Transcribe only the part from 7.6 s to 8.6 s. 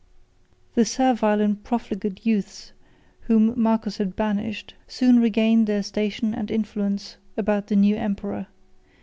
the new emperor.